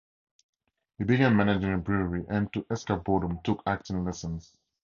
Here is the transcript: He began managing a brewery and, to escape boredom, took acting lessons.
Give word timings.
He 0.97 1.03
began 1.03 1.35
managing 1.37 1.75
a 1.75 1.77
brewery 1.77 2.25
and, 2.27 2.51
to 2.53 2.65
escape 2.71 3.03
boredom, 3.03 3.39
took 3.43 3.61
acting 3.67 4.03
lessons. 4.03 4.51